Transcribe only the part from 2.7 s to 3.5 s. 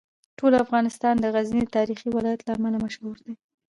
مشهور دی.